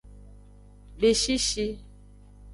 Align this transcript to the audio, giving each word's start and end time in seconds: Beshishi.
Beshishi. 0.99 1.67